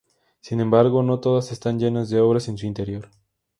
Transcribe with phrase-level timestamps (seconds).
[0.39, 3.11] Sin embargo, no todas están llenas de obras en su interior.